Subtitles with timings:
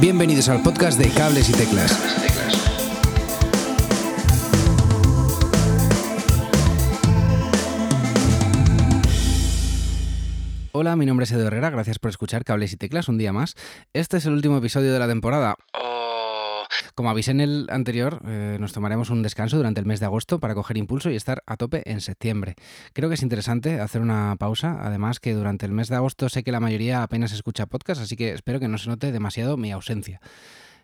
[0.00, 1.96] Bienvenidos al podcast de Cables y Teclas.
[10.72, 13.54] Hola, mi nombre es Edu Herrera, gracias por escuchar Cables y Teclas un día más.
[13.92, 15.56] Este es el último episodio de la temporada.
[17.02, 20.38] Como avisé en el anterior, eh, nos tomaremos un descanso durante el mes de agosto
[20.38, 22.54] para coger impulso y estar a tope en septiembre.
[22.92, 26.44] Creo que es interesante hacer una pausa, además que durante el mes de agosto sé
[26.44, 29.72] que la mayoría apenas escucha podcast, así que espero que no se note demasiado mi
[29.72, 30.20] ausencia.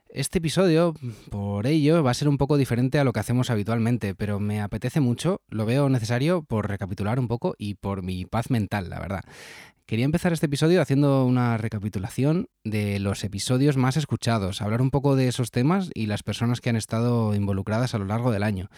[0.09, 0.97] Este episodio,
[1.31, 4.61] por ello, va a ser un poco diferente a lo que hacemos habitualmente, pero me
[4.61, 8.99] apetece mucho, lo veo necesario por recapitular un poco y por mi paz mental, la
[8.99, 9.23] verdad.
[9.89, 15.17] Quería empezar este episodio haciendo una recapitulación de los episodios más escuchados, hablar un poco
[15.17, 18.69] de esos temas y las personas que han estado involucradas a lo largo del año.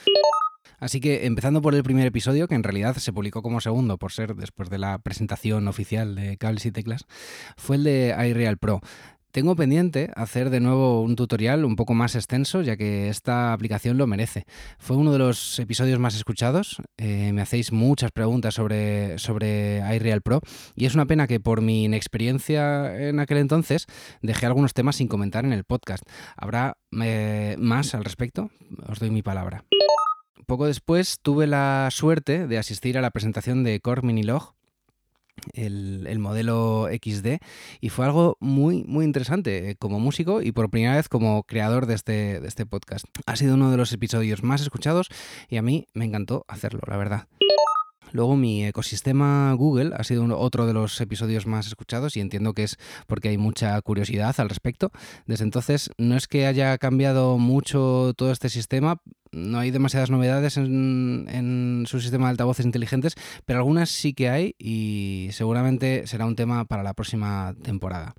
[0.79, 4.13] Así que empezando por el primer episodio, que en realidad se publicó como segundo por
[4.13, 7.07] ser después de la presentación oficial de cables y teclas,
[7.57, 8.81] fue el de iReal Pro.
[9.33, 13.97] Tengo pendiente hacer de nuevo un tutorial un poco más extenso, ya que esta aplicación
[13.97, 14.45] lo merece.
[14.79, 16.83] Fue uno de los episodios más escuchados.
[16.97, 20.41] Eh, me hacéis muchas preguntas sobre, sobre iReal Pro
[20.75, 23.87] y es una pena que por mi inexperiencia en aquel entonces
[24.21, 26.03] dejé algunos temas sin comentar en el podcast.
[26.37, 28.51] Habrá eh, más al respecto,
[28.89, 29.65] os doy mi palabra.
[30.47, 34.55] Poco después tuve la suerte de asistir a la presentación de Core Minilog
[35.55, 37.39] el, modelo XD
[37.81, 41.87] y fue algo muy, muy interesante eh, como músico y por primera vez como creador
[41.87, 43.07] de este, de este podcast.
[43.27, 45.09] Ha sido uno de los episodios más escuchados
[45.49, 47.27] y a mí me encantó hacerlo, la verdad.
[48.13, 52.65] Luego mi ecosistema Google ha sido otro de los episodios más escuchados y entiendo que
[52.65, 54.91] es porque hay mucha curiosidad al respecto.
[55.27, 59.01] Desde entonces no es que haya cambiado mucho todo este sistema,
[59.33, 63.15] no hay demasiadas novedades en, en, su sistema de altavoces inteligentes,
[63.45, 68.15] pero algunas sí que hay y seguramente será un tema para la próxima temporada.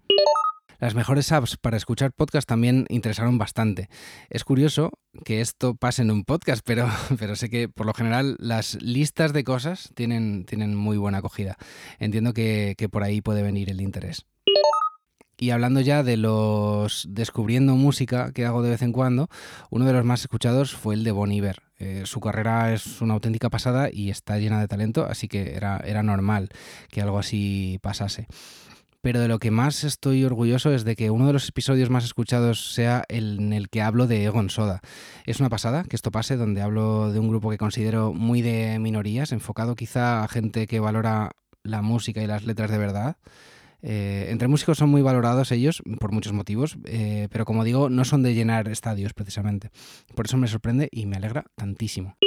[0.82, 3.88] Las mejores apps para escuchar podcast también interesaron bastante.
[4.32, 4.90] Es curioso
[5.24, 6.90] que esto pase en un podcast, pero,
[7.20, 11.56] pero sé que por lo general las listas de cosas tienen, tienen muy buena acogida.
[12.00, 14.26] Entiendo que, por ahí puede venir el interés.
[15.42, 19.28] Y hablando ya de los descubriendo música que hago de vez en cuando,
[19.72, 21.64] uno de los más escuchados fue el de Bon Iver.
[21.80, 25.82] Eh, su carrera es una auténtica pasada y está llena de talento, así que era,
[25.84, 26.50] era normal
[26.92, 28.28] que algo así pasase
[29.02, 32.04] pero de lo que más estoy orgulloso es de que uno de los episodios más
[32.04, 34.82] escuchados sea el en el que hablo de Egon Soda.
[35.26, 38.78] Es una pasada que esto pase, donde hablo de un grupo que considero muy de
[38.78, 41.32] minorías, enfocado quizá a gente que valora
[41.64, 43.18] la música y las letras de verdad.
[43.82, 48.06] Eh, entre músicos son muy valorados ellos por muchos motivos, eh, pero como digo, no
[48.06, 49.72] son de llenar estadios precisamente.
[50.16, 52.18] Por eso me sorprende y me alegra tantísimo.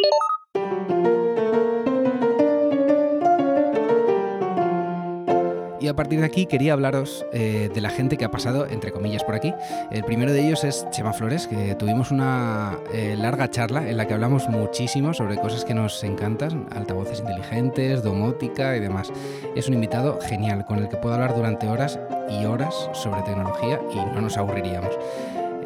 [5.84, 8.90] Y a partir de aquí quería hablaros eh, de la gente que ha pasado, entre
[8.90, 9.52] comillas, por aquí.
[9.90, 14.06] El primero de ellos es Chema Flores, que tuvimos una eh, larga charla en la
[14.06, 19.12] que hablamos muchísimo sobre cosas que nos encantan, altavoces inteligentes, domótica y demás.
[19.54, 22.00] Es un invitado genial, con el que puedo hablar durante horas
[22.30, 24.98] y horas sobre tecnología y no nos aburriríamos.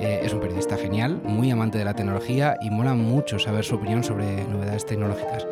[0.00, 3.76] Eh, es un periodista genial, muy amante de la tecnología y mola mucho saber su
[3.76, 5.46] opinión sobre novedades tecnológicas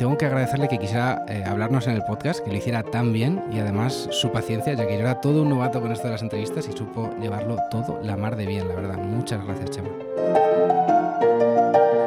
[0.00, 3.44] tengo que agradecerle que quisiera eh, hablarnos en el podcast, que lo hiciera tan bien
[3.52, 6.22] y además su paciencia, ya que yo era todo un novato con esto de las
[6.22, 8.96] entrevistas y supo llevarlo todo la mar de bien, la verdad.
[8.96, 9.90] Muchas gracias, Chema.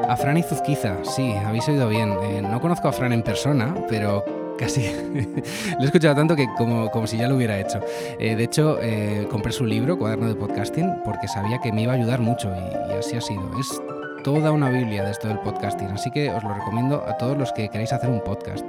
[0.10, 2.18] A Fran Izuzquiza, sí, habéis oído bien.
[2.24, 4.26] Eh, no conozco a Fran en persona, pero
[4.58, 4.92] casi
[5.78, 7.80] lo he escuchado tanto que como, como si ya lo hubiera hecho.
[8.18, 8.80] Eh, de hecho,
[9.30, 12.92] compré su libro, Cuaderno de Podcasting, porque sabía que me iba a ayudar mucho y,
[12.92, 13.52] y así ha sido.
[13.60, 13.80] Es
[14.24, 17.52] toda una Biblia de esto del podcasting, así que os lo recomiendo a todos los
[17.52, 18.66] que queráis hacer un podcast.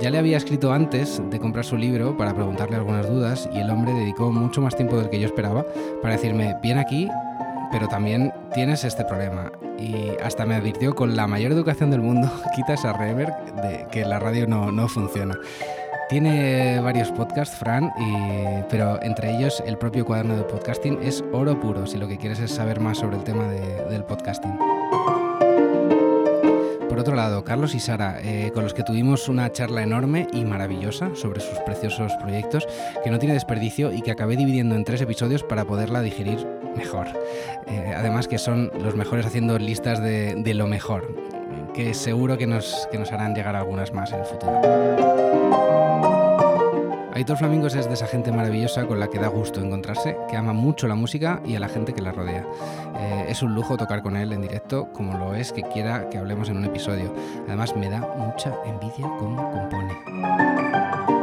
[0.00, 3.70] Ya le había escrito antes de comprar su libro para preguntarle algunas dudas y el
[3.70, 5.64] hombre dedicó mucho más tiempo del que yo esperaba
[6.02, 7.08] para decirme, bien aquí,
[7.72, 9.52] pero también tienes este problema.
[9.78, 14.04] Y hasta me advirtió con la mayor educación del mundo, quita esa reverb de que
[14.04, 15.34] la radio no, no funciona.
[16.08, 17.90] Tiene varios podcasts, Fran,
[18.68, 22.40] pero entre ellos el propio cuaderno de podcasting es oro puro, si lo que quieres
[22.40, 24.73] es saber más sobre el tema del podcasting.
[26.94, 30.44] Por otro lado, Carlos y Sara, eh, con los que tuvimos una charla enorme y
[30.44, 32.68] maravillosa sobre sus preciosos proyectos,
[33.02, 36.46] que no tiene desperdicio y que acabé dividiendo en tres episodios para poderla digerir
[36.76, 37.08] mejor.
[37.66, 41.12] Eh, además que son los mejores haciendo listas de, de lo mejor,
[41.74, 45.93] que seguro que nos, que nos harán llegar algunas más en el futuro.
[47.14, 50.52] Aitor Flamingos es de esa gente maravillosa con la que da gusto encontrarse, que ama
[50.52, 52.44] mucho la música y a la gente que la rodea.
[52.98, 56.18] Eh, es un lujo tocar con él en directo, como lo es que quiera que
[56.18, 57.14] hablemos en un episodio.
[57.46, 61.13] Además, me da mucha envidia cómo compone.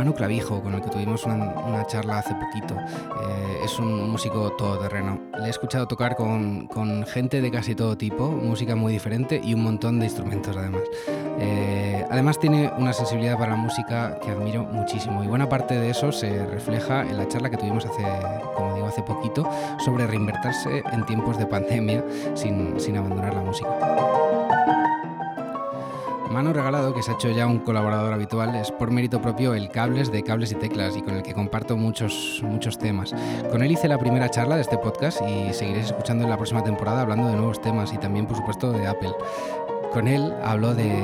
[0.00, 2.74] Manu Clavijo, con el que tuvimos una, charla hace poquito.
[2.74, 5.20] Eh, es un músico todoterreno.
[5.38, 9.52] Le he escuchado tocar con, con, gente de casi todo tipo, música muy diferente y
[9.52, 10.84] un montón de instrumentos además.
[11.38, 15.90] Eh, además tiene una sensibilidad para la música que admiro muchísimo y buena parte de
[15.90, 18.02] eso se refleja en la charla que tuvimos hace,
[18.56, 19.46] como digo, hace poquito
[19.84, 22.02] sobre reinvertirse en tiempos de pandemia
[22.32, 24.39] sin, sin abandonar la música.
[26.30, 29.68] Mano Regalado, que se ha hecho ya un colaborador habitual, es por mérito propio el
[29.68, 33.12] Cables de Cables y Teclas y con el que comparto muchos, muchos temas.
[33.50, 36.62] Con él hice la primera charla de este podcast y seguiréis escuchando en la próxima
[36.62, 39.12] temporada hablando de nuevos temas y también, por supuesto, de Apple.
[39.92, 40.94] Con él hablo de,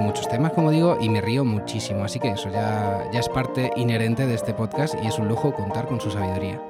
[0.00, 3.70] muchos temas, como digo, y me río muchísimo, así que eso ya, ya es parte
[3.76, 6.60] inherente de este podcast y es un lujo contar con su sabiduría.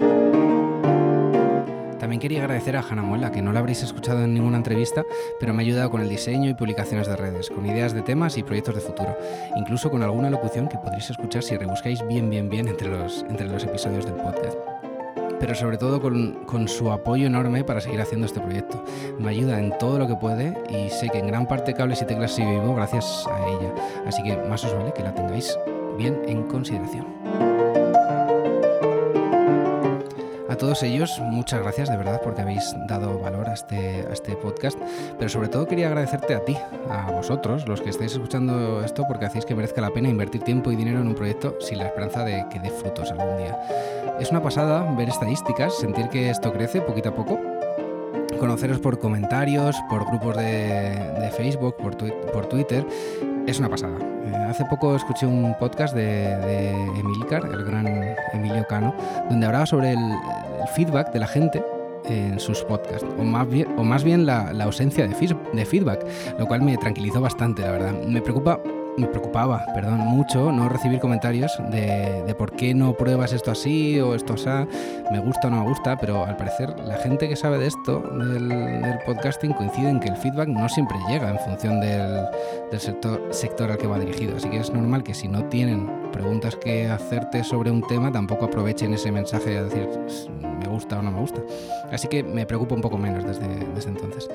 [2.07, 5.05] También quería agradecer a Hanna Muela, que no la habréis escuchado en ninguna entrevista,
[5.41, 8.39] pero me ha ayudado con el diseño y publicaciones de redes, con ideas de temas
[8.39, 9.19] y proyectos de futuro,
[9.57, 13.49] incluso con alguna locución que podréis escuchar si rebuscáis bien, bien, bien entre los, entre
[13.49, 14.57] los episodios del podcast
[15.41, 18.83] pero sobre todo con, con, su apoyo enorme para seguir haciendo este proyecto.
[19.19, 22.07] Me ayuda en todo lo que puede y sé que en gran parte cables y
[22.07, 23.75] teclas sigo vivo gracias a ella.
[24.07, 25.59] Así que más os vale que la tengáis
[25.99, 27.56] bien en consideración.
[30.57, 34.37] A todos ellos, muchas gracias de verdad porque habéis dado valor a este, a este
[34.37, 34.79] podcast,
[35.19, 36.57] pero sobre todo quería agradecerte a ti,
[36.91, 40.73] a vosotros, los que estáis escuchando esto, porque hacéis que merezca la pena invertir tiempo
[40.73, 43.61] y dinero en un proyecto sin la esperanza de que dé frutos algún día.
[44.19, 47.39] Es una pasada ver estadísticas, sentir que esto crece poquito a poco
[48.41, 51.97] conoceros por comentarios, por grupos de, Facebook, por,
[52.33, 52.87] por, Twitter.
[53.47, 53.97] Es una pasada.
[53.99, 57.87] Eh, hace poco escuché un podcast de, de Emilcar, el gran
[58.33, 58.95] Emilio Cano,
[59.29, 60.13] donde hablaba sobre el,
[60.75, 61.63] feedback de la gente
[62.09, 66.07] en sus podcasts, o más bien, o más bien la, ausencia de, de feedback,
[66.39, 67.93] lo cual me tranquilizó bastante, la verdad.
[68.07, 68.61] Me preocupa
[68.97, 74.15] me preocupaba, perdón, mucho no recibir comentarios de, por qué no pruebas esto así o
[74.15, 74.47] esto así,
[75.11, 78.01] me gusta o no me gusta, pero al parecer la gente que sabe de esto,
[78.01, 82.27] del, podcasting, coincide en que el feedback no siempre llega en función del,
[82.79, 84.37] sector, sector al que va dirigido.
[84.37, 88.47] Así que es normal que si no tienen preguntas que hacerte sobre un tema, tampoco
[88.47, 89.89] aprovechen ese mensaje de decir
[90.59, 91.41] me gusta o no me gusta.
[91.93, 94.29] Así que me preocupa un poco menos desde, desde entonces.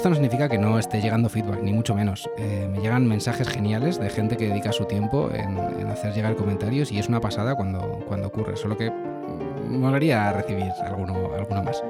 [0.00, 2.26] Esto no significa que no esté llegando feedback, ni mucho menos.
[2.38, 5.58] Eh, me llegan mensajes geniales de gente que dedica su tiempo en,
[5.90, 10.72] hacer llegar comentarios y es una pasada cuando, cuando ocurre, solo que me molaría recibir
[10.82, 11.82] alguno, alguno más.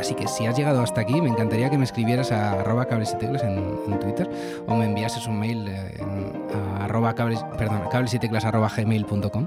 [0.00, 3.12] Así que si has llegado hasta aquí, me encantaría que me escribieras a arroba cables
[3.12, 4.30] y teclas en, Twitter
[4.66, 6.00] o me enviases un mail eh,
[6.54, 9.46] a arroba cables, perdón, cables y teclas arroba gmail.com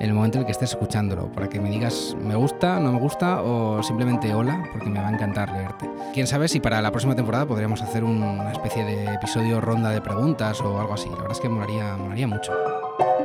[0.00, 2.92] en el momento en el que estés escuchándolo, para que me digas me gusta, no
[2.92, 5.90] me gusta o simplemente hola, porque me va a encantar leerte.
[6.14, 10.00] Quién sabe si para la próxima temporada podríamos hacer una especie de episodio ronda de
[10.00, 11.10] preguntas o algo así.
[11.10, 12.52] La verdad es que molaría, molaría mucho.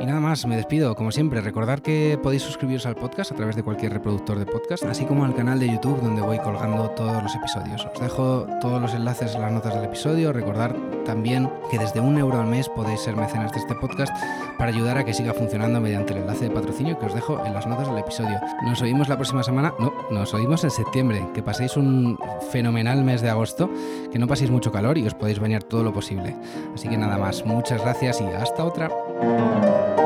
[0.00, 0.94] Y nada más, me despido.
[0.94, 4.84] Como siempre, recordar que podéis suscribiros al podcast a través de cualquier reproductor de podcast,
[4.84, 7.86] así como al canal de YouTube donde voy colgando todos los episodios.
[7.94, 10.32] Os dejo todos los enlaces en las notas del episodio.
[10.32, 14.14] Recordar también que desde un euro al mes podéis ser mecenas de este podcast
[14.58, 17.54] para ayudar a que siga funcionando mediante el enlace de patrocinio que os dejo en
[17.54, 18.38] las notas del episodio.
[18.64, 21.26] Nos oímos la próxima semana, no, nos oímos en septiembre.
[21.34, 22.18] Que paséis un
[22.50, 23.70] fenomenal mes de agosto,
[24.12, 26.36] que no paséis mucho calor y os podéis bañar todo lo posible.
[26.74, 28.90] Así que nada más, muchas gracias y hasta otra.
[29.66, 30.05] Bye.